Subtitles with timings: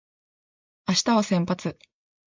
[0.87, 1.77] 明日は先発